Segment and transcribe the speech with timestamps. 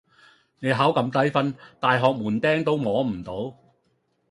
[0.57, 3.55] 你考咁低分，大学门钉都摸唔到